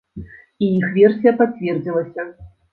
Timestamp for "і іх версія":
0.67-1.35